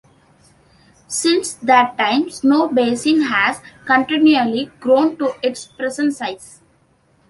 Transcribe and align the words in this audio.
Since 1.07 1.53
that 1.61 1.95
time, 1.95 2.23
Snowbasin 2.23 3.27
has 3.27 3.61
continually 3.85 4.71
grown 4.79 5.15
to 5.17 5.35
its 5.43 5.67
present 5.67 6.15
size. 6.15 6.63